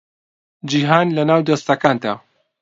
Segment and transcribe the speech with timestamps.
[0.69, 2.13] جیهان لەناو دەستەکانتە